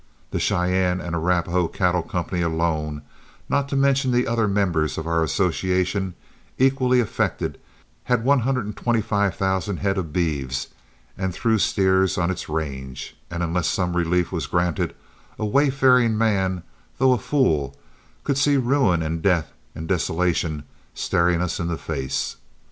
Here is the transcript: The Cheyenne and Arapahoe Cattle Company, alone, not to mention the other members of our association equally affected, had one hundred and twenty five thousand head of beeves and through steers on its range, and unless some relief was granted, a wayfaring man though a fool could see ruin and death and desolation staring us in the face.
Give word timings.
The 0.31 0.39
Cheyenne 0.39 0.99
and 0.99 1.15
Arapahoe 1.15 1.67
Cattle 1.67 2.01
Company, 2.01 2.41
alone, 2.41 3.03
not 3.47 3.69
to 3.69 3.75
mention 3.75 4.09
the 4.09 4.25
other 4.25 4.47
members 4.47 4.97
of 4.97 5.05
our 5.05 5.23
association 5.23 6.15
equally 6.57 6.99
affected, 6.99 7.59
had 8.05 8.23
one 8.25 8.39
hundred 8.39 8.65
and 8.65 8.75
twenty 8.75 9.03
five 9.03 9.35
thousand 9.35 9.77
head 9.77 9.99
of 9.99 10.11
beeves 10.11 10.69
and 11.15 11.31
through 11.35 11.59
steers 11.59 12.17
on 12.17 12.31
its 12.31 12.49
range, 12.49 13.15
and 13.29 13.43
unless 13.43 13.67
some 13.67 13.95
relief 13.95 14.31
was 14.31 14.47
granted, 14.47 14.95
a 15.37 15.45
wayfaring 15.45 16.17
man 16.17 16.63
though 16.97 17.13
a 17.13 17.19
fool 17.19 17.75
could 18.23 18.39
see 18.39 18.57
ruin 18.57 19.03
and 19.03 19.21
death 19.21 19.53
and 19.75 19.87
desolation 19.87 20.63
staring 20.95 21.43
us 21.43 21.59
in 21.59 21.67
the 21.67 21.77
face. 21.77 22.37